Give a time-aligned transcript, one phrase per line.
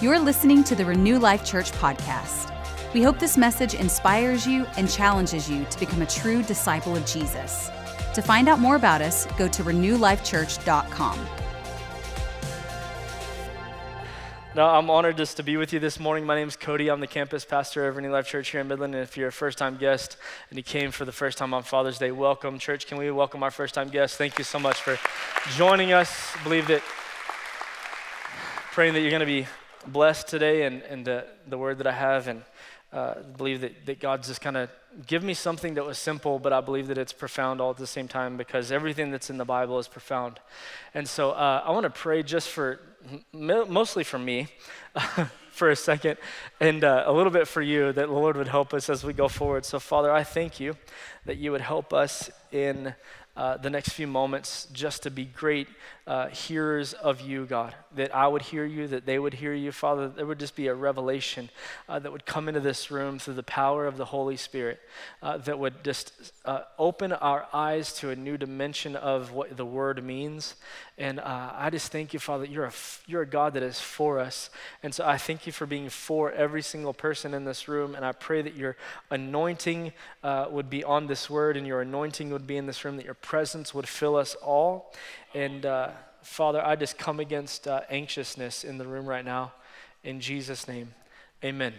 [0.00, 2.52] You're listening to the Renew Life Church podcast.
[2.94, 7.04] We hope this message inspires you and challenges you to become a true disciple of
[7.04, 7.68] Jesus.
[8.14, 11.26] To find out more about us, go to renewlifechurch.com.
[14.54, 16.24] Now, I'm honored just to be with you this morning.
[16.24, 16.88] My name is Cody.
[16.92, 18.94] I'm the campus pastor of Renew Life Church here in Midland.
[18.94, 20.16] And if you're a first time guest
[20.50, 22.60] and you came for the first time on Father's Day, welcome.
[22.60, 24.16] Church, can we welcome our first time guests?
[24.16, 24.96] Thank you so much for
[25.56, 26.36] joining us.
[26.44, 26.84] Believe that,
[28.70, 29.48] praying that you're going to be
[29.92, 32.42] blessed today and, and the, the word that I have, and
[32.92, 34.70] uh, believe that, that God's just kind of
[35.06, 37.86] give me something that was simple, but I believe that it's profound all at the
[37.86, 40.40] same time because everything that's in the Bible is profound.
[40.94, 42.80] And so uh, I want to pray just for,
[43.32, 44.48] mostly for me.
[45.50, 46.16] for a second,
[46.60, 49.12] and uh, a little bit for you, that the Lord would help us as we
[49.12, 49.64] go forward.
[49.64, 50.76] So, Father, I thank you
[51.26, 52.94] that you would help us in
[53.36, 55.68] uh, the next few moments just to be great
[56.08, 57.74] uh, hearers of you, God.
[57.94, 60.08] That I would hear you, that they would hear you, Father.
[60.08, 61.50] There would just be a revelation
[61.86, 64.80] uh, that would come into this room through the power of the Holy Spirit
[65.22, 69.66] uh, that would just uh, open our eyes to a new dimension of what the
[69.66, 70.54] word means.
[70.96, 72.72] And uh, I just thank you, Father, you're a,
[73.06, 74.48] you're a God that is for us.
[74.82, 77.94] And so I thank you for being for every single person in this room.
[77.94, 78.78] And I pray that your
[79.10, 79.92] anointing
[80.24, 83.14] would be on this word and your anointing would be in this room, that your
[83.14, 84.92] presence would fill us all.
[85.34, 85.90] And uh,
[86.22, 89.52] Father, I just come against uh, anxiousness in the room right now.
[90.04, 90.94] In Jesus' name,
[91.44, 91.74] amen.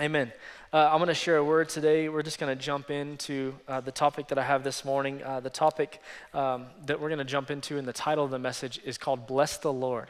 [0.00, 0.32] Amen.
[0.72, 2.08] Uh, I'm going to share a word today.
[2.08, 5.22] We're just going to jump into uh, the topic that I have this morning.
[5.22, 6.00] Uh, the topic
[6.32, 9.26] um, that we're going to jump into in the title of the message is called
[9.26, 10.08] Bless the Lord.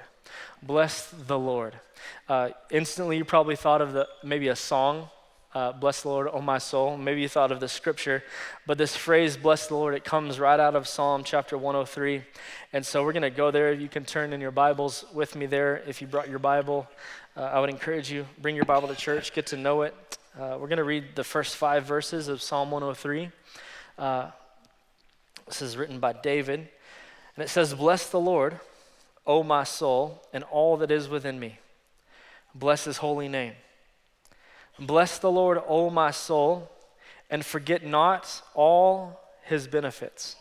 [0.62, 1.74] Bless the Lord.
[2.28, 5.08] Uh, instantly, you probably thought of the, maybe a song
[5.54, 6.96] uh, bless the Lord, oh my soul.
[6.96, 8.24] Maybe you thought of the scripture,
[8.66, 12.22] but this phrase, bless the Lord, it comes right out of Psalm chapter 103.
[12.72, 13.72] And so we're going to go there.
[13.72, 15.82] You can turn in your Bibles with me there.
[15.86, 16.88] If you brought your Bible,
[17.36, 19.94] uh, I would encourage you, bring your Bible to church, get to know it.
[20.38, 23.30] Uh, we're going to read the first five verses of Psalm 103.
[23.98, 24.30] Uh,
[25.46, 26.60] this is written by David.
[27.36, 28.58] And it says, Bless the Lord,
[29.26, 31.58] O my soul, and all that is within me.
[32.54, 33.52] Bless his holy name.
[34.86, 36.68] Bless the Lord, O my soul,
[37.30, 40.34] and forget not all his benefits,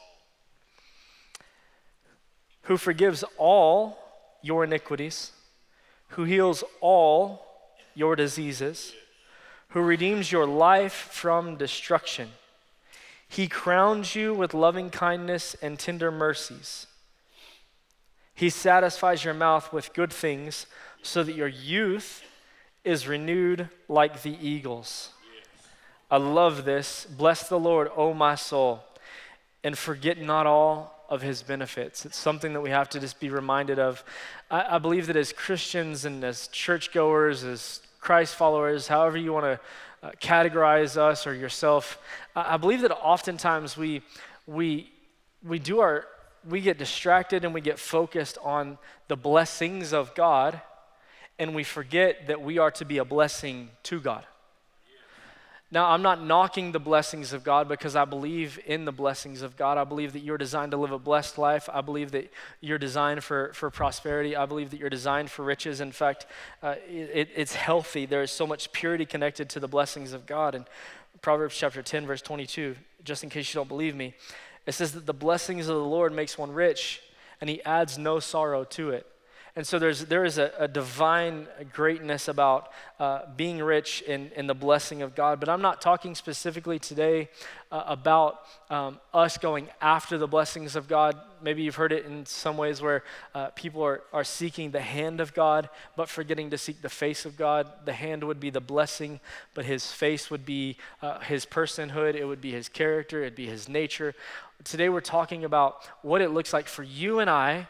[2.64, 4.00] who forgives all
[4.42, 5.32] your iniquities,
[6.10, 7.46] who heals all
[7.94, 8.94] your diseases,
[9.70, 12.30] who redeems your life from destruction.
[13.28, 16.88] He crowns you with loving kindness and tender mercies.
[18.34, 20.66] He satisfies your mouth with good things
[21.04, 22.24] so that your youth
[22.84, 25.10] is renewed like the eagles.
[26.10, 27.06] I love this.
[27.06, 28.84] Bless the Lord, O my soul,
[29.64, 32.06] and forget not all of his benefits.
[32.06, 34.04] It's something that we have to just be reminded of.
[34.50, 39.46] I, I believe that as Christians and as churchgoers, as Christ followers, however you want
[39.46, 41.98] to uh, categorize us or yourself,
[42.36, 44.02] I, I believe that oftentimes we,
[44.48, 44.90] we,
[45.44, 46.08] we do our,
[46.50, 48.78] we get distracted and we get focused on
[49.08, 50.62] the blessings of God
[51.40, 54.26] and we forget that we are to be a blessing to God.
[55.74, 59.56] Now, I'm not knocking the blessings of God because I believe in the blessings of
[59.56, 59.78] God.
[59.78, 61.70] I believe that you're designed to live a blessed life.
[61.72, 64.36] I believe that you're designed for, for prosperity.
[64.36, 65.80] I believe that you're designed for riches.
[65.80, 66.26] In fact,
[66.62, 68.06] uh, it, it's healthy.
[68.06, 70.56] There is so much purity connected to the blessings of God.
[70.56, 70.66] And
[71.22, 72.76] Proverbs chapter 10, verse 22,
[73.06, 74.14] just in case you don't believe me,
[74.66, 77.02] it says that the blessings of the Lord makes one rich,
[77.40, 79.08] and he adds no sorrow to it.
[79.54, 84.48] And so there's, there is a, a divine greatness about uh, being rich in, in
[84.48, 85.42] the blessing of God.
[85.42, 87.30] But I'm not talking specifically today
[87.70, 91.20] uh, about um, us going after the blessings of God.
[91.42, 93.04] Maybe you've heard it in some ways where
[93.36, 97.26] uh, people are, are seeking the hand of God, but forgetting to seek the face
[97.26, 97.68] of God.
[97.84, 99.20] The hand would be the blessing,
[99.54, 103.48] but his face would be uh, his personhood, it would be his character, it'd be
[103.48, 104.16] his nature.
[104.64, 107.68] Today we're talking about what it looks like for you and I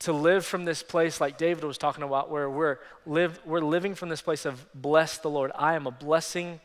[0.00, 3.94] to live from this place like David was talking about, where we're, live, we're living
[3.94, 5.50] from this place of bless the Lord.
[5.56, 6.60] I am a blessing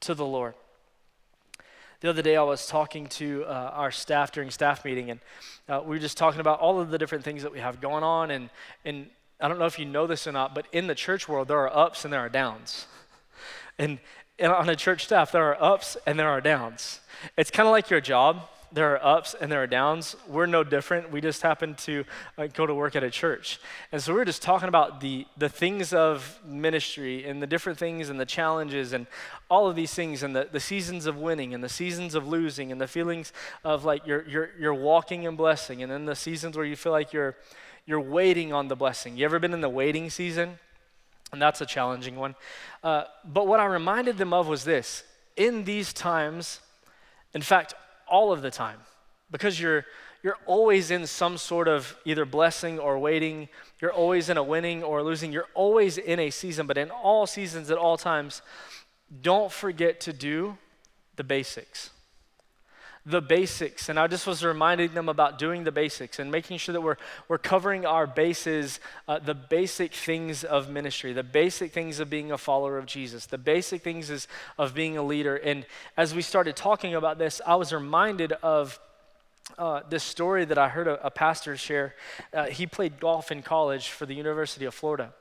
[0.00, 0.54] to the Lord.
[2.00, 5.20] The other day, I was talking to uh, our staff during staff meeting, and
[5.68, 8.02] uh, we were just talking about all of the different things that we have going
[8.02, 8.30] on.
[8.30, 8.50] And,
[8.84, 9.06] and
[9.40, 11.58] I don't know if you know this or not, but in the church world, there
[11.58, 12.86] are ups and there are downs.
[13.78, 13.98] and,
[14.38, 17.00] and on a church staff, there are ups and there are downs.
[17.36, 20.16] It's kind of like your job there are ups and there are downs.
[20.26, 21.10] We're no different.
[21.10, 22.04] We just happen to
[22.38, 23.60] uh, go to work at a church.
[23.92, 27.78] And so we are just talking about the, the things of ministry and the different
[27.78, 29.06] things and the challenges and
[29.50, 32.72] all of these things and the, the seasons of winning and the seasons of losing
[32.72, 33.32] and the feelings
[33.64, 36.92] of like you're, you're, you're walking in blessing and then the seasons where you feel
[36.92, 37.36] like you're,
[37.86, 39.16] you're waiting on the blessing.
[39.16, 40.58] You ever been in the waiting season?
[41.32, 42.34] And that's a challenging one.
[42.82, 45.02] Uh, but what I reminded them of was this
[45.36, 46.60] in these times,
[47.32, 47.74] in fact,
[48.12, 48.78] all of the time,
[49.30, 49.86] because you're,
[50.22, 53.48] you're always in some sort of either blessing or waiting,
[53.80, 57.26] you're always in a winning or losing, you're always in a season, but in all
[57.26, 58.42] seasons, at all times,
[59.22, 60.58] don't forget to do
[61.16, 61.91] the basics
[63.04, 63.88] the basics.
[63.88, 66.98] And I just was reminding them about doing the basics and making sure that we're,
[67.28, 68.78] we're covering our bases,
[69.08, 73.26] uh, the basic things of ministry, the basic things of being a follower of Jesus,
[73.26, 75.36] the basic things is of being a leader.
[75.36, 75.66] And
[75.96, 78.78] as we started talking about this, I was reminded of
[79.58, 81.94] uh, this story that I heard a, a pastor share.
[82.32, 85.12] Uh, he played golf in college for the University of Florida.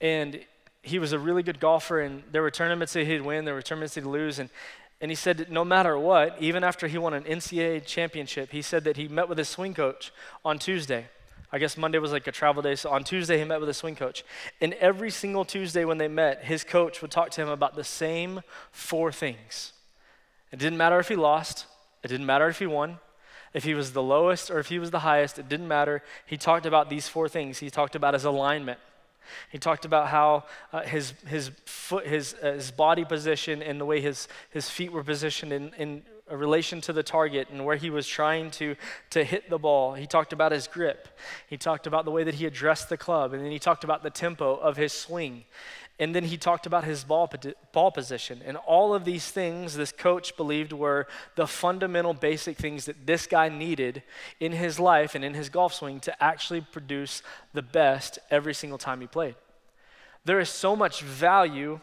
[0.00, 0.40] And
[0.82, 3.62] he was a really good golfer, and there were tournaments that he'd win, there were
[3.62, 4.38] tournaments he'd lose.
[4.38, 4.50] And
[5.00, 8.84] and he said, no matter what, even after he won an NCAA championship, he said
[8.84, 10.12] that he met with his swing coach
[10.44, 11.06] on Tuesday.
[11.52, 13.74] I guess Monday was like a travel day, so on Tuesday he met with a
[13.74, 14.24] swing coach.
[14.60, 17.84] And every single Tuesday when they met, his coach would talk to him about the
[17.84, 18.40] same
[18.72, 19.72] four things.
[20.50, 21.66] It didn't matter if he lost,
[22.02, 22.98] it didn't matter if he won,
[23.52, 26.02] if he was the lowest or if he was the highest, it didn't matter.
[26.26, 27.58] He talked about these four things.
[27.58, 28.80] He talked about his alignment.
[29.50, 33.84] He talked about how uh, his, his, foot, his, uh, his body position and the
[33.84, 37.90] way his, his feet were positioned in, in relation to the target and where he
[37.90, 38.76] was trying to,
[39.10, 39.94] to hit the ball.
[39.94, 41.08] He talked about his grip.
[41.46, 43.32] He talked about the way that he addressed the club.
[43.34, 45.44] And then he talked about the tempo of his swing.
[45.98, 47.30] And then he talked about his ball,
[47.72, 48.42] ball position.
[48.44, 51.06] And all of these things, this coach believed were
[51.36, 54.02] the fundamental basic things that this guy needed
[54.40, 58.78] in his life and in his golf swing to actually produce the best every single
[58.78, 59.36] time he played.
[60.24, 61.80] There is so much value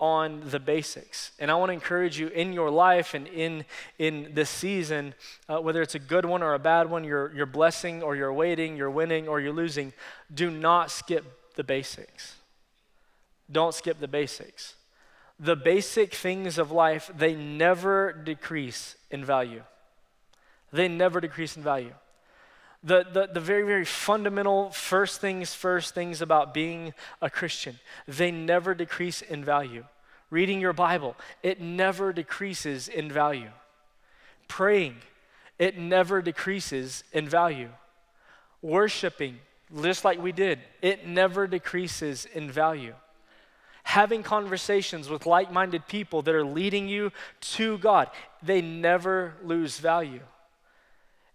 [0.00, 1.30] on the basics.
[1.38, 3.64] And I want to encourage you in your life and in,
[3.98, 5.14] in this season,
[5.48, 8.32] uh, whether it's a good one or a bad one, you're, you're blessing or you're
[8.32, 9.92] waiting, you're winning or you're losing,
[10.32, 12.34] do not skip the basics.
[13.54, 14.74] Don't skip the basics.
[15.38, 19.62] The basic things of life, they never decrease in value.
[20.72, 21.94] They never decrease in value.
[22.82, 27.78] The, the, the very, very fundamental first things first things about being a Christian,
[28.08, 29.84] they never decrease in value.
[30.30, 33.50] Reading your Bible, it never decreases in value.
[34.48, 34.96] Praying,
[35.60, 37.70] it never decreases in value.
[38.62, 39.38] Worshiping,
[39.80, 42.94] just like we did, it never decreases in value
[43.94, 48.10] having conversations with like minded people that are leading you to God,
[48.42, 50.18] they never lose value.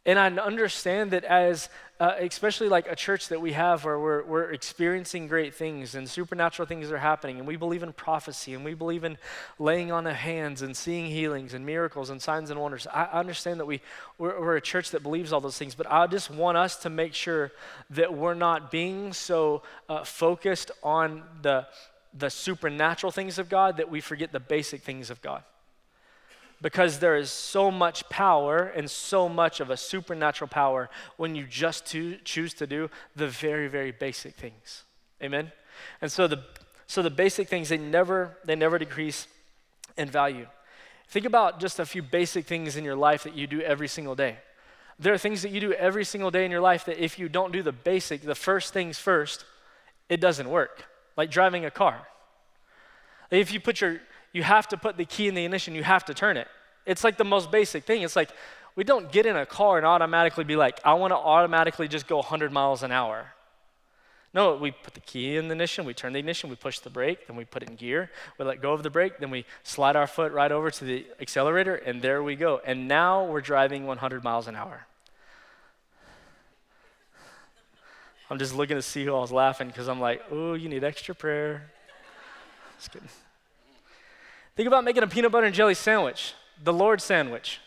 [0.06, 1.70] And I understand that as,
[2.02, 6.10] uh, especially like a church that we have where we're, we're experiencing great things and
[6.10, 9.18] supernatural things are happening, and we believe in prophecy and we believe in
[9.58, 12.86] laying on of hands and seeing healings and miracles and signs and wonders.
[12.88, 13.80] I understand that we,
[14.18, 16.90] we're, we're a church that believes all those things, but I just want us to
[16.90, 17.54] make sure
[17.92, 21.66] that we're not being so uh, focused on the,
[22.14, 25.44] the supernatural things of God that we forget the basic things of God.
[26.62, 31.46] Because there is so much power and so much of a supernatural power when you
[31.46, 34.84] just to, choose to do the very, very basic things.
[35.22, 35.52] Amen?
[36.02, 36.44] And so the,
[36.86, 39.28] so the basic things, they never, they never decrease
[39.98, 40.48] in value.
[41.08, 44.16] Think about just a few basic things in your life that you do every single
[44.16, 44.38] day.
[45.00, 47.30] There are things that you do every single day in your life that if you
[47.30, 49.46] don't do the basic, the first things first,
[50.10, 50.89] it doesn't work
[51.20, 52.08] like driving a car.
[53.30, 54.00] If you put your,
[54.32, 56.48] you have to put the key in the ignition, you have to turn it.
[56.86, 58.04] It's like the most basic thing.
[58.04, 58.30] It's like
[58.78, 62.08] we don't get in a car and automatically be like, I want to automatically just
[62.08, 63.34] go 100 miles an hour.
[64.34, 66.90] No, we put the key in the ignition, we turn the ignition, we push the
[66.90, 69.44] brake, then we put it in gear, we let go of the brake, then we
[69.64, 72.62] slide our foot right over to the accelerator, and there we go.
[72.66, 74.86] And now we're driving 100 miles an hour.
[78.30, 80.84] I'm just looking to see who I was laughing because I'm like, oh, you need
[80.84, 81.72] extra prayer.
[82.78, 83.10] Just kidding.
[84.56, 86.34] Think about making a peanut butter and jelly sandwich,
[86.64, 87.60] the Lord sandwich.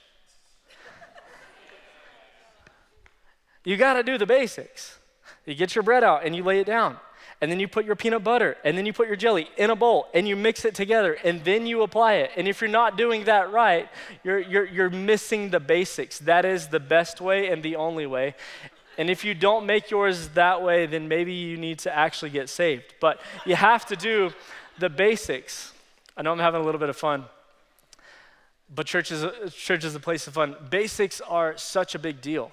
[3.65, 4.99] you got to do the basics.
[5.47, 6.99] You get your bread out and you lay it down.
[7.41, 9.75] And then you put your peanut butter and then you put your jelly in a
[9.75, 12.31] bowl and you mix it together and then you apply it.
[12.37, 13.89] And if you're not doing that right,
[14.23, 16.21] you're, you're, you're missing the basics.
[16.21, 18.37] That is the best way and the only way.
[18.99, 22.49] And if you don't make yours that way, then maybe you need to actually get
[22.49, 22.95] saved.
[23.01, 24.33] But you have to do
[24.79, 25.73] the basics.
[26.17, 27.25] I know I'm having a little bit of fun,
[28.75, 30.57] but church is a, church is a place of fun.
[30.71, 32.53] Basics are such a big deal.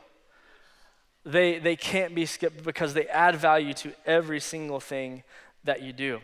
[1.26, 5.24] They, they can't be skipped because they add value to every single thing
[5.64, 6.22] that you do.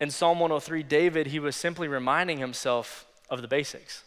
[0.00, 4.04] In Psalm 103, David, he was simply reminding himself of the basics.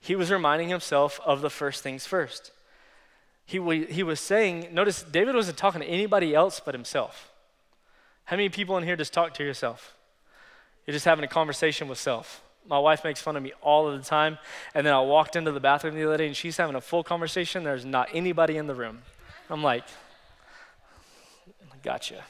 [0.00, 2.52] He was reminding himself of the first things first.
[3.46, 7.30] He, he was saying, notice David wasn't talking to anybody else but himself.
[8.24, 9.94] How many people in here just talk to yourself?
[10.86, 12.42] You're just having a conversation with self.
[12.66, 14.38] My wife makes fun of me all of the time.
[14.74, 17.04] And then I walked into the bathroom the other day and she's having a full
[17.04, 17.64] conversation.
[17.64, 19.02] There's not anybody in the room.
[19.50, 19.84] I'm like,
[21.82, 22.24] gotcha.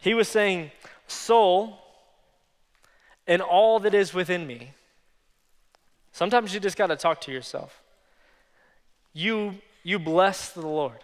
[0.00, 0.70] He was saying,
[1.06, 1.78] Soul
[3.26, 4.72] and all that is within me.
[6.12, 7.79] Sometimes you just got to talk to yourself.
[9.12, 10.98] You, you bless the Lord.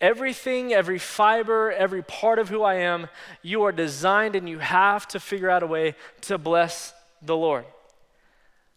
[0.00, 3.08] Everything, every fiber, every part of who I am,
[3.42, 7.64] you are designed and you have to figure out a way to bless the Lord.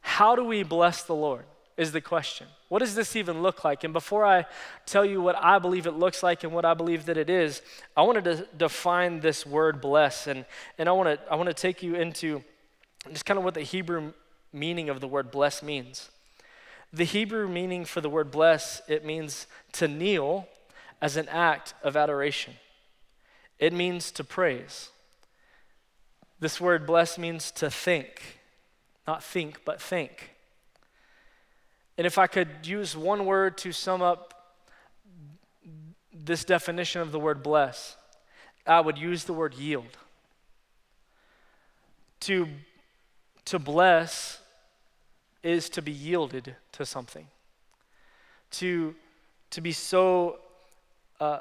[0.02, 1.46] How do we bless the Lord?
[1.78, 2.48] Is the question.
[2.70, 3.84] What does this even look like?
[3.84, 4.46] And before I
[4.86, 7.62] tell you what I believe it looks like and what I believe that it is,
[7.96, 10.28] I wanted to define this word bless.
[10.28, 10.46] And,
[10.78, 12.44] and I, want to, I want to take you into
[13.10, 14.14] just kind of what the Hebrew
[14.54, 16.10] meaning of the word bless means.
[16.94, 20.48] The Hebrew meaning for the word bless, it means to kneel
[21.02, 22.54] as an act of adoration.
[23.60, 24.90] It means to praise.
[26.40, 28.40] This word bless means to think,
[29.08, 30.32] not think, but think.
[31.98, 34.34] And if I could use one word to sum up
[36.14, 37.96] this definition of the word bless,
[38.66, 39.98] I would use the word yield.
[42.22, 42.48] To,
[43.46, 44.41] to bless
[45.44, 47.28] is to be yielded to something.
[48.52, 48.96] To,
[49.52, 50.40] to be so
[51.20, 51.40] uh,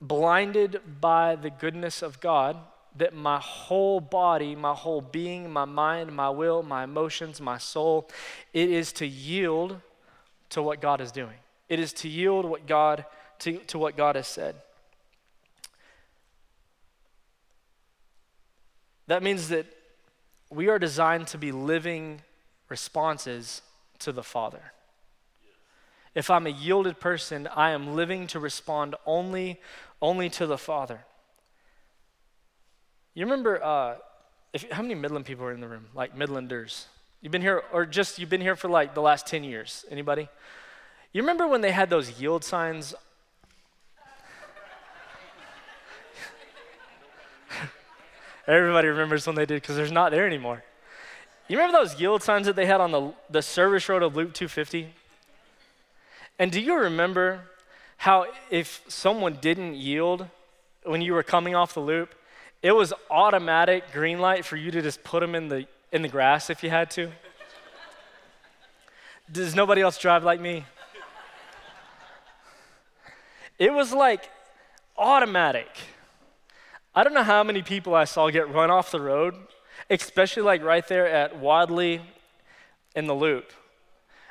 [0.00, 2.56] blinded by the goodness of God
[2.96, 8.08] that my whole body, my whole being, my mind, my will, my emotions, my soul,
[8.52, 9.80] it is to yield
[10.50, 11.36] to what God is doing.
[11.68, 13.04] It is to yield what God
[13.40, 14.56] to, to what God has said.
[19.08, 19.66] That means that
[20.50, 22.22] we are designed to be living
[22.68, 23.62] responses
[24.00, 24.72] to the Father.
[26.14, 29.60] If I'm a yielded person, I am living to respond only,
[30.00, 31.00] only to the Father.
[33.14, 33.96] You remember, uh,
[34.52, 35.86] if, how many Midland people are in the room?
[35.94, 36.86] Like Midlanders.
[37.20, 39.84] You've been here, or just you've been here for like the last 10 years.
[39.90, 40.28] Anybody?
[41.12, 42.94] You remember when they had those yield signs?
[48.46, 50.62] Everybody remembers when they did because there's not there anymore.
[51.48, 54.34] You remember those yield signs that they had on the, the service road of Loop
[54.34, 54.88] 250?
[56.38, 57.40] And do you remember
[57.98, 60.26] how if someone didn't yield
[60.84, 62.14] when you were coming off the loop,
[62.62, 66.08] it was automatic green light for you to just put them in the, in the
[66.08, 67.10] grass if you had to.
[69.30, 70.64] Does nobody else drive like me?
[73.58, 74.30] It was like
[74.96, 75.68] automatic.
[76.94, 79.34] I don't know how many people I saw get run off the road,
[79.90, 82.00] especially like right there at Wadley
[82.94, 83.52] in the loop.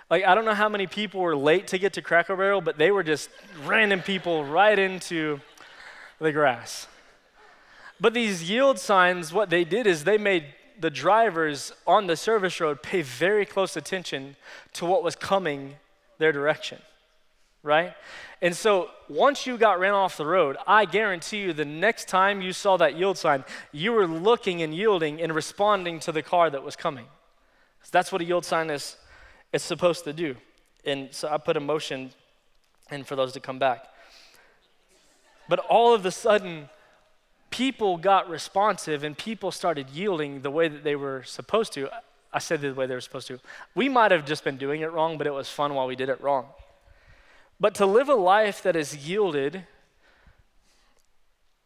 [0.09, 2.77] Like, I don't know how many people were late to get to Cracker Barrel, but
[2.77, 3.29] they were just
[3.65, 5.39] random people right into
[6.19, 6.87] the grass.
[7.99, 10.45] But these yield signs, what they did is they made
[10.79, 14.35] the drivers on the service road pay very close attention
[14.73, 15.75] to what was coming
[16.17, 16.79] their direction,
[17.65, 17.93] right?
[18.41, 22.41] And so once you got ran off the road, I guarantee you the next time
[22.41, 26.49] you saw that yield sign, you were looking and yielding and responding to the car
[26.49, 27.07] that was coming.
[27.91, 28.97] That's what a yield sign is,
[29.51, 30.35] is supposed to do.
[30.85, 32.11] And so I put a motion
[32.91, 33.85] in for those to come back.
[35.49, 36.69] But all of a sudden,
[37.49, 41.89] people got responsive and people started yielding the way that they were supposed to.
[42.31, 43.39] I said the way they were supposed to.
[43.73, 46.09] We might have just been doing it wrong, but it was fun while we did
[46.09, 46.47] it wrong.
[47.59, 49.65] But to live a life that is yielded,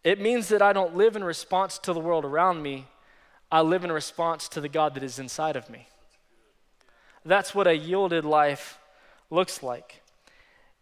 [0.04, 2.88] it means that I don't live in response to the world around me,
[3.52, 5.88] I live in response to the God that is inside of me.
[7.26, 8.80] That's what a yielded life
[9.30, 10.02] looks like.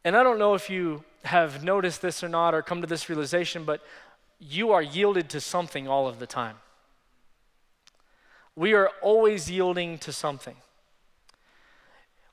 [0.03, 3.09] And I don't know if you have noticed this or not or come to this
[3.09, 3.81] realization, but
[4.39, 6.57] you are yielded to something all of the time.
[8.55, 10.55] We are always yielding to something.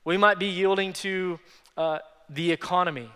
[0.03, 1.39] We might be yielding to
[1.77, 3.09] uh, the economy,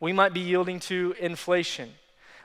[0.00, 1.90] we might be yielding to inflation.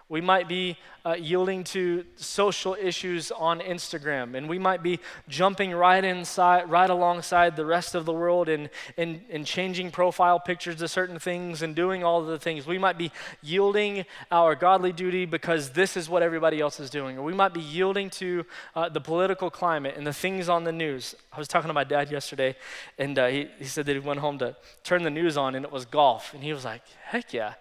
[0.09, 0.75] We might be
[1.05, 6.89] uh, yielding to social issues on Instagram, and we might be jumping right inside, right
[6.89, 11.61] alongside the rest of the world and, and, and changing profile pictures to certain things
[11.61, 12.65] and doing all of the things.
[12.65, 13.11] We might be
[13.43, 17.53] yielding our godly duty because this is what everybody else is doing, or we might
[17.53, 21.13] be yielding to uh, the political climate and the things on the news.
[21.31, 22.55] I was talking to my dad yesterday,
[22.97, 25.63] and uh, he, he said that he went home to turn the news on, and
[25.63, 27.53] it was golf, and he was like, heck yeah.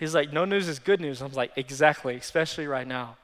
[0.00, 1.20] He's like, no news is good news.
[1.20, 3.18] I'm like, exactly, especially right now.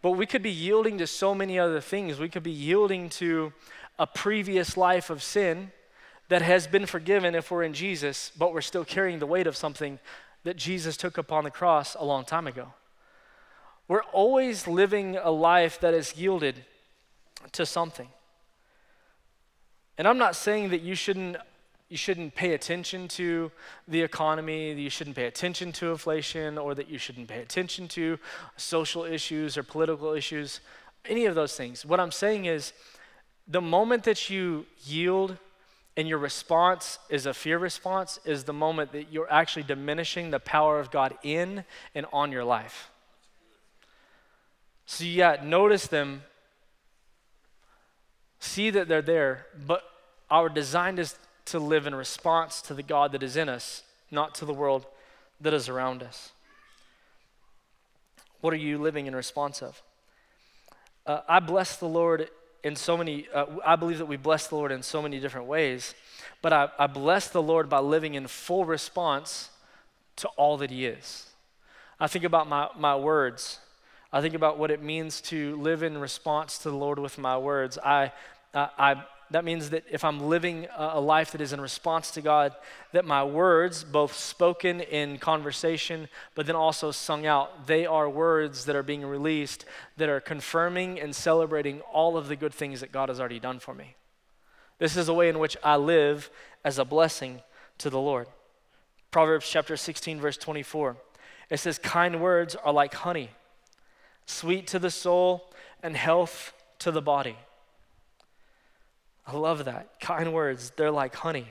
[0.00, 2.18] But we could be yielding to so many other things.
[2.18, 3.52] We could be yielding to
[3.98, 5.70] a previous life of sin
[6.30, 9.54] that has been forgiven if we're in Jesus, but we're still carrying the weight of
[9.54, 9.98] something
[10.44, 12.72] that Jesus took upon the cross a long time ago.
[13.86, 16.64] We're always living a life that is yielded
[17.52, 18.08] to something.
[19.98, 21.36] And I'm not saying that you shouldn't
[21.94, 23.52] you shouldn't pay attention to
[23.86, 27.86] the economy, that you shouldn't pay attention to inflation, or that you shouldn't pay attention
[27.86, 28.18] to
[28.56, 30.58] social issues or political issues,
[31.04, 31.86] any of those things.
[31.86, 32.72] What I'm saying is
[33.46, 35.36] the moment that you yield
[35.96, 40.40] and your response is a fear response is the moment that you're actually diminishing the
[40.40, 41.62] power of God in
[41.94, 42.90] and on your life.
[44.84, 46.24] So, yeah, notice them,
[48.40, 49.84] see that they're there, but
[50.28, 54.34] our design is to live in response to the God that is in us, not
[54.36, 54.86] to the world
[55.40, 56.32] that is around us.
[58.40, 59.82] What are you living in response of?
[61.06, 62.28] Uh, I bless the Lord
[62.62, 65.46] in so many, uh, I believe that we bless the Lord in so many different
[65.46, 65.94] ways,
[66.40, 69.50] but I, I bless the Lord by living in full response
[70.16, 71.26] to all that He is.
[72.00, 73.58] I think about my, my words.
[74.12, 77.36] I think about what it means to live in response to the Lord with my
[77.36, 77.78] words.
[77.78, 78.12] I,
[78.54, 82.54] I, that means that if I'm living a life that is in response to God,
[82.92, 88.64] that my words, both spoken in conversation, but then also sung out, they are words
[88.66, 89.64] that are being released
[89.96, 93.58] that are confirming and celebrating all of the good things that God has already done
[93.58, 93.96] for me.
[94.78, 96.30] This is a way in which I live
[96.64, 97.40] as a blessing
[97.78, 98.28] to the Lord.
[99.10, 100.96] Proverbs chapter 16, verse 24.
[101.50, 103.30] It says, Kind words are like honey,
[104.26, 105.50] sweet to the soul
[105.82, 107.36] and health to the body.
[109.26, 110.00] I love that.
[110.00, 111.48] Kind words, they're like honey.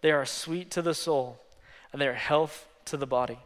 [0.00, 1.40] They are sweet to the soul,
[1.92, 3.38] and they are health to the body.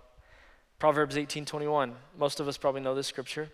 [0.78, 1.96] Proverbs 18:21.
[2.16, 3.50] Most of us probably know this scripture.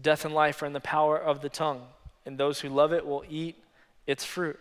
[0.00, 1.86] Death and life are in the power of the tongue,
[2.26, 3.56] and those who love it will eat
[4.06, 4.58] its fruit.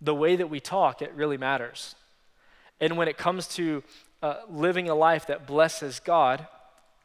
[0.00, 1.94] The way that we talk, it really matters.
[2.80, 3.82] And when it comes to
[4.22, 6.46] uh, living a life that blesses God,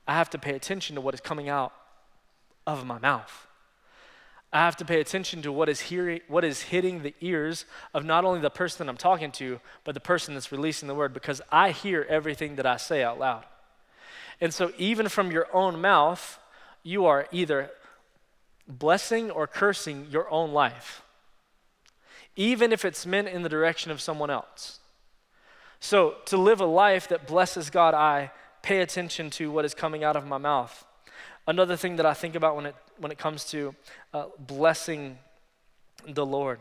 [0.07, 1.73] I have to pay attention to what is coming out
[2.65, 3.44] of my mouth.
[4.55, 8.05] I have to pay attention to what is, hearing, what is hitting the ears of
[8.05, 11.41] not only the person I'm talking to, but the person that's releasing the word, because
[11.51, 13.43] I hear everything that I say out loud.
[14.39, 16.39] And so, even from your own mouth,
[16.83, 17.69] you are either
[18.65, 21.03] blessing or cursing your own life,
[22.37, 24.79] even if it's meant in the direction of someone else.
[25.81, 30.05] So, to live a life that blesses God, I pay attention to what is coming
[30.05, 30.85] out of my mouth.
[31.47, 33.75] Another thing that I think about when it, when it comes to
[34.13, 35.19] uh, blessing
[36.07, 36.59] the Lord,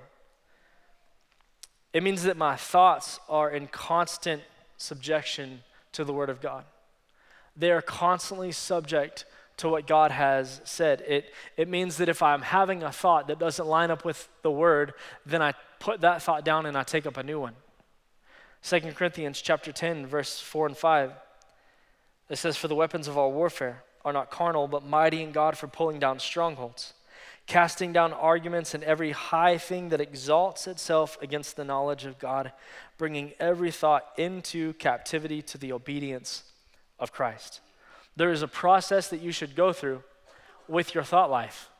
[1.92, 4.42] it means that my thoughts are in constant
[4.76, 6.64] subjection to the Word of God.
[7.56, 9.24] They are constantly subject
[9.58, 11.02] to what God has said.
[11.06, 14.50] It, it means that if I'm having a thought that doesn't line up with the
[14.50, 14.92] Word,
[15.24, 17.54] then I put that thought down and I take up a new one.
[18.64, 21.12] 2 Corinthians chapter 10, verse 4 and 5.
[22.30, 25.56] It says, For the weapons of our warfare are not carnal, but mighty in God
[25.56, 26.92] for pulling down strongholds,
[27.46, 32.52] casting down arguments and every high thing that exalts itself against the knowledge of God,
[32.98, 36.44] bringing every thought into captivity to the obedience
[36.98, 37.60] of Christ.
[38.16, 40.02] There is a process that you should go through
[40.68, 41.70] with your thought life.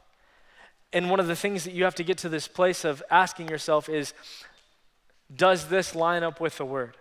[0.92, 3.48] And one of the things that you have to get to this place of asking
[3.48, 4.14] yourself is
[5.34, 6.96] does this line up with the word?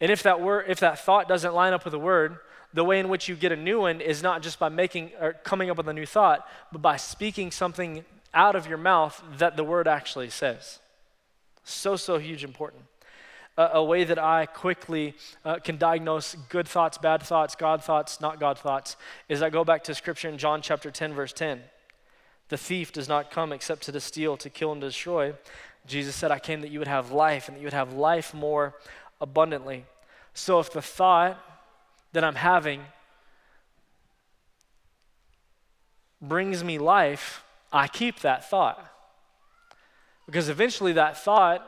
[0.00, 2.38] And if that word if that thought doesn't line up with the word,
[2.74, 5.34] the way in which you get a new one is not just by making or
[5.44, 8.04] coming up with a new thought, but by speaking something
[8.34, 10.78] out of your mouth that the word actually says.
[11.64, 12.82] So, so huge important.
[13.58, 18.40] A way that I quickly uh, can diagnose good thoughts, bad thoughts, God thoughts, not
[18.40, 18.96] God thoughts,
[19.28, 21.60] is I go back to scripture in John chapter 10, verse 10.
[22.48, 25.34] The thief does not come except to steal, to kill, and destroy.
[25.86, 28.32] Jesus said, I came that you would have life and that you would have life
[28.32, 28.74] more
[29.20, 29.84] abundantly.
[30.32, 31.38] So if the thought
[32.12, 32.82] that I'm having
[36.20, 38.84] brings me life, I keep that thought.
[40.26, 41.66] Because eventually that thought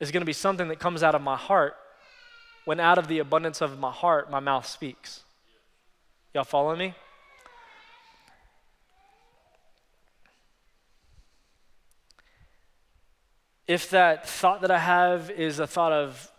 [0.00, 1.76] is going to be something that comes out of my heart
[2.64, 5.22] when out of the abundance of my heart, my mouth speaks.
[6.34, 6.94] Y'all follow me?
[13.68, 16.31] If that thought that I have is a thought of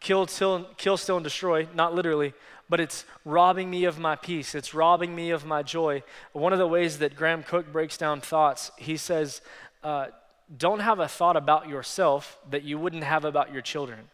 [0.00, 2.34] kill, kill, kill, steal, and destroy, not literally,
[2.70, 4.54] but it's robbing me of my peace.
[4.54, 6.02] It's robbing me of my joy.
[6.32, 9.40] One of the ways that Graham Cooke breaks down thoughts, he says,
[9.82, 10.08] uh,
[10.56, 14.08] don't have a thought about yourself that you wouldn't have about your children,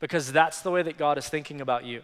[0.00, 2.02] because that's the way that God is thinking about you.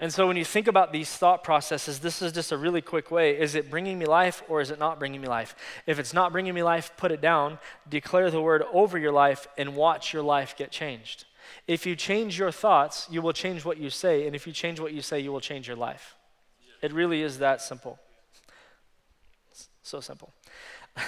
[0.00, 3.10] And so when you think about these thought processes, this is just a really quick
[3.10, 3.38] way.
[3.38, 5.54] Is it bringing me life or is it not bringing me life?
[5.86, 9.46] If it's not bringing me life, put it down, declare the word over your life,
[9.58, 11.26] and watch your life get changed.
[11.66, 14.26] If you change your thoughts, you will change what you say.
[14.26, 16.16] And if you change what you say, you will change your life.
[16.80, 17.98] It really is that simple.
[19.82, 20.32] So simple.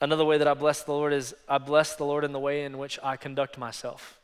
[0.00, 2.64] Another way that I bless the Lord is I bless the Lord in the way
[2.64, 4.18] in which I conduct myself,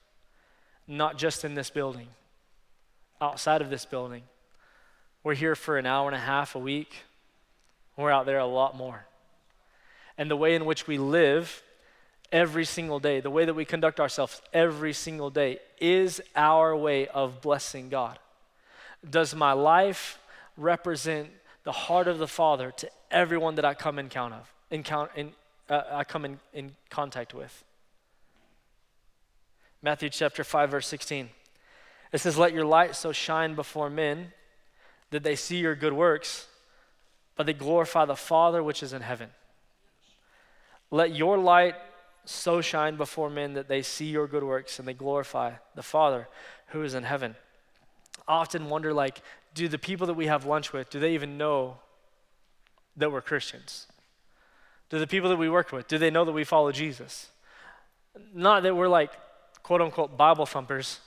[0.88, 2.08] not just in this building
[3.20, 4.22] outside of this building.
[5.22, 7.04] We're here for an hour and a half a week.
[7.96, 9.06] We're out there a lot more.
[10.16, 11.62] And the way in which we live
[12.30, 17.08] every single day, the way that we conduct ourselves every single day, is our way
[17.08, 18.18] of blessing God.
[19.08, 20.18] Does my life
[20.56, 21.30] represent
[21.64, 25.10] the heart of the Father to everyone that I come in count of, in count,
[25.16, 25.32] in,
[25.68, 27.64] uh, I come in, in contact with?
[29.80, 31.30] Matthew chapter 5, verse 16.
[32.12, 34.32] It says, Let your light so shine before men
[35.10, 36.46] that they see your good works,
[37.36, 39.30] but they glorify the Father which is in heaven.
[40.90, 41.74] Let your light
[42.24, 46.28] so shine before men that they see your good works and they glorify the Father
[46.68, 47.36] who is in heaven.
[48.26, 49.22] I often wonder like,
[49.54, 51.78] do the people that we have lunch with, do they even know
[52.96, 53.86] that we're Christians?
[54.90, 57.30] Do the people that we work with, do they know that we follow Jesus?
[58.34, 59.12] Not that we're like
[59.62, 61.00] quote unquote Bible thumpers,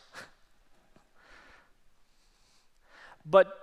[3.25, 3.57] But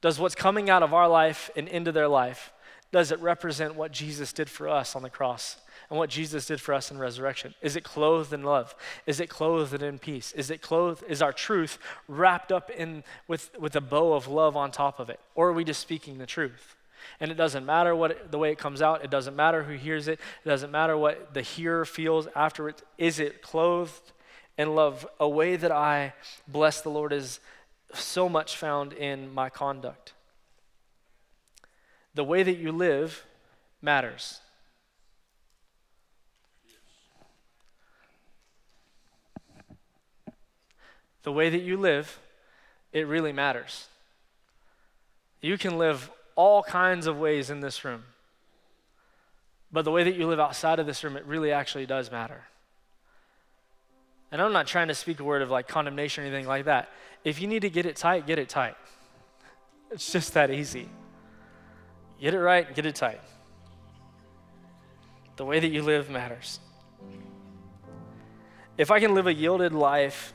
[0.00, 2.52] does what's coming out of our life and into their life,
[2.90, 5.56] does it represent what Jesus did for us on the cross
[5.88, 7.54] and what Jesus did for us in resurrection?
[7.62, 8.74] Is it clothed in love?
[9.06, 10.32] Is it clothed in peace?
[10.32, 14.56] Is it clothed, is our truth wrapped up in with, with a bow of love
[14.56, 15.20] on top of it?
[15.34, 16.76] Or are we just speaking the truth?
[17.18, 19.04] And it doesn't matter what it, the way it comes out.
[19.04, 20.20] It doesn't matter who hears it.
[20.44, 22.82] It doesn't matter what the hearer feels after it.
[22.98, 24.12] Is it clothed
[24.58, 25.06] in love?
[25.18, 26.12] A way that I
[26.46, 27.40] bless the Lord is
[27.92, 30.12] so much found in my conduct.
[32.14, 33.24] The way that you live
[33.80, 34.40] matters.
[41.22, 42.18] The way that you live,
[42.92, 43.88] it really matters.
[45.40, 48.04] You can live all kinds of ways in this room,
[49.70, 52.44] but the way that you live outside of this room, it really actually does matter.
[54.32, 56.88] And I'm not trying to speak a word of like condemnation or anything like that.
[57.22, 58.74] If you need to get it tight, get it tight.
[59.90, 60.88] It's just that easy.
[62.18, 63.20] Get it right, get it tight.
[65.36, 66.60] The way that you live matters.
[68.78, 70.32] If I can live a yielded life,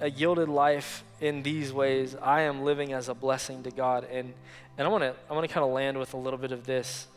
[0.00, 4.06] a yielded life in these ways, I am living as a blessing to God.
[4.10, 4.32] And,
[4.78, 6.64] and I want to I want to kind of land with a little bit of
[6.64, 7.08] this.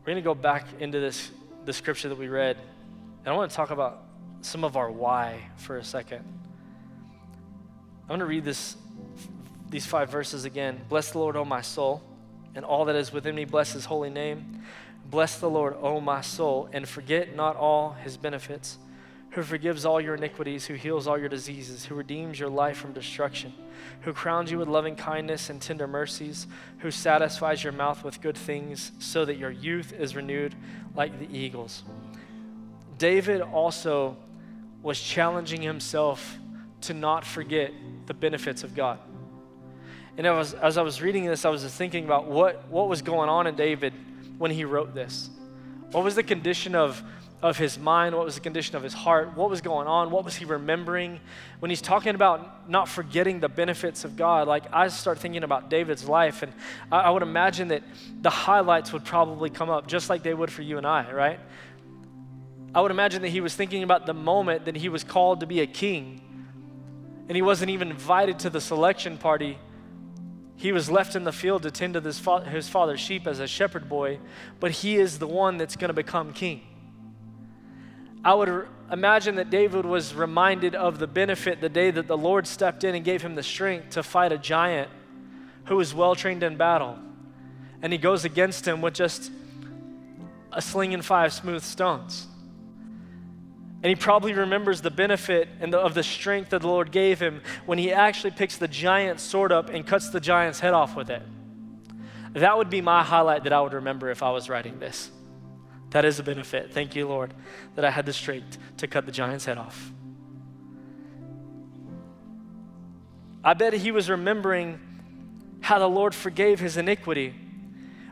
[0.00, 1.30] We're going to go back into this
[1.64, 2.58] the scripture that we read.
[3.24, 4.02] And I want to talk about
[4.44, 6.22] some of our why for a second.
[8.02, 8.76] I'm going to read this,
[9.70, 10.82] these five verses again.
[10.90, 12.02] Bless the Lord, O my soul,
[12.54, 14.62] and all that is within me, bless his holy name.
[15.10, 18.76] Bless the Lord, O my soul, and forget not all his benefits,
[19.30, 22.92] who forgives all your iniquities, who heals all your diseases, who redeems your life from
[22.92, 23.54] destruction,
[24.02, 26.46] who crowns you with loving kindness and tender mercies,
[26.80, 30.54] who satisfies your mouth with good things, so that your youth is renewed
[30.94, 31.82] like the eagles.
[32.98, 34.16] David also
[34.84, 36.38] was challenging himself
[36.82, 37.72] to not forget
[38.04, 38.98] the benefits of God.
[40.18, 43.00] And was, as I was reading this, I was just thinking about what, what was
[43.00, 43.94] going on in David
[44.36, 45.30] when he wrote this.
[45.90, 47.02] What was the condition of,
[47.40, 48.14] of his mind?
[48.14, 49.34] What was the condition of his heart?
[49.34, 50.10] What was going on?
[50.10, 51.18] What was he remembering?
[51.60, 55.70] When he's talking about not forgetting the benefits of God, like I start thinking about
[55.70, 56.52] David's life, and
[56.92, 57.82] I, I would imagine that
[58.20, 61.40] the highlights would probably come up just like they would for you and I, right?
[62.74, 65.46] I would imagine that he was thinking about the moment that he was called to
[65.46, 66.20] be a king.
[67.28, 69.58] And he wasn't even invited to the selection party.
[70.56, 73.46] He was left in the field to tend to his, his father's sheep as a
[73.46, 74.18] shepherd boy,
[74.58, 76.62] but he is the one that's going to become king.
[78.24, 82.46] I would imagine that David was reminded of the benefit the day that the Lord
[82.46, 84.90] stepped in and gave him the strength to fight a giant
[85.66, 86.98] who was well trained in battle.
[87.82, 89.30] And he goes against him with just
[90.52, 92.28] a sling and five smooth stones.
[93.84, 97.20] And he probably remembers the benefit and the, of the strength that the Lord gave
[97.20, 100.96] him when he actually picks the giant sword up and cuts the giant's head off
[100.96, 101.20] with it.
[102.32, 105.10] That would be my highlight that I would remember if I was writing this.
[105.90, 106.72] That is a benefit.
[106.72, 107.34] Thank you, Lord,
[107.74, 109.92] that I had the strength to cut the giant's head off.
[113.44, 114.80] I bet he was remembering
[115.60, 117.34] how the Lord forgave his iniquity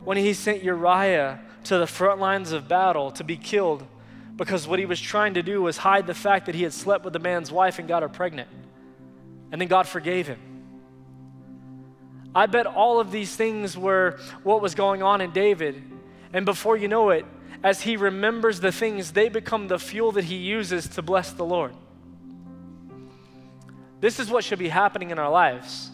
[0.04, 3.86] when he sent Uriah to the front lines of battle to be killed
[4.36, 7.04] because what he was trying to do was hide the fact that he had slept
[7.04, 8.48] with the man's wife and got her pregnant.
[9.50, 10.38] And then God forgave him.
[12.34, 15.82] I bet all of these things were what was going on in David.
[16.32, 17.26] And before you know it,
[17.62, 21.44] as he remembers the things, they become the fuel that he uses to bless the
[21.44, 21.74] Lord.
[24.00, 25.90] This is what should be happening in our lives.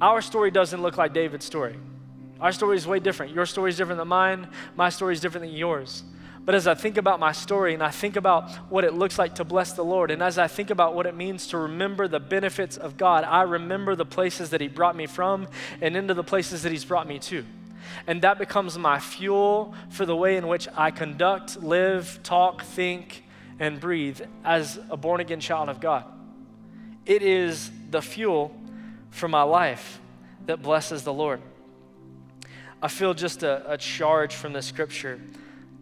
[0.00, 1.76] Our story doesn't look like David's story.
[2.40, 3.32] Our story is way different.
[3.32, 4.48] Your story is different than mine.
[4.74, 6.02] My story is different than yours.
[6.44, 9.36] But as I think about my story and I think about what it looks like
[9.36, 12.18] to bless the Lord, and as I think about what it means to remember the
[12.18, 15.46] benefits of God, I remember the places that He brought me from
[15.80, 17.44] and into the places that He's brought me to.
[18.06, 23.24] And that becomes my fuel for the way in which I conduct, live, talk, think,
[23.60, 26.04] and breathe as a born again child of God.
[27.06, 28.56] It is the fuel
[29.10, 30.00] for my life
[30.46, 31.40] that blesses the Lord.
[32.80, 35.20] I feel just a, a charge from the scripture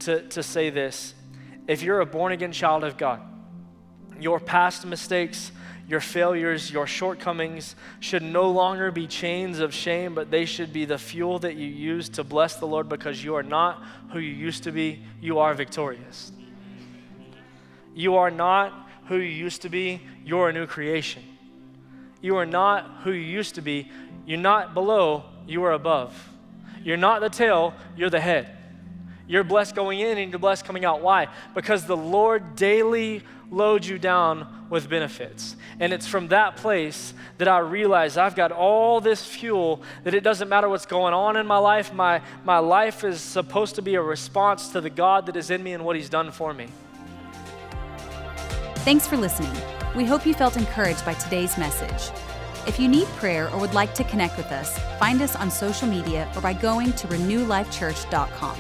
[0.00, 1.14] to, to say this.
[1.66, 3.20] If you're a born again child of God,
[4.18, 5.52] your past mistakes,
[5.88, 10.84] your failures, your shortcomings should no longer be chains of shame, but they should be
[10.84, 13.82] the fuel that you use to bless the Lord because you are not
[14.12, 15.02] who you used to be.
[15.20, 16.30] You are victorious.
[17.94, 20.00] You are not who you used to be.
[20.24, 21.24] You're a new creation.
[22.20, 23.90] You are not who you used to be.
[24.26, 26.14] You're not below, you are above.
[26.84, 28.56] You're not the tail, you're the head.
[29.30, 31.02] You're blessed going in and you're blessed coming out.
[31.02, 31.28] Why?
[31.54, 35.54] Because the Lord daily loads you down with benefits.
[35.78, 40.24] And it's from that place that I realize I've got all this fuel that it
[40.24, 41.94] doesn't matter what's going on in my life.
[41.94, 45.62] My, my life is supposed to be a response to the God that is in
[45.62, 46.66] me and what He's done for me.
[48.78, 49.56] Thanks for listening.
[49.94, 52.10] We hope you felt encouraged by today's message.
[52.66, 55.86] If you need prayer or would like to connect with us, find us on social
[55.86, 58.58] media or by going to renewlifechurch.com.